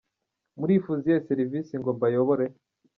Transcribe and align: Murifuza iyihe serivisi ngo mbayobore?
Murifuza 0.59 1.03
iyihe 1.05 1.25
serivisi 1.27 1.73
ngo 1.81 1.89
mbayobore? 1.97 2.45